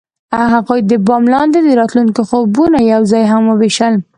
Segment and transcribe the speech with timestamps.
[0.53, 3.93] هغوی د بام لاندې د راتلونکي خوبونه یوځای هم وویشل.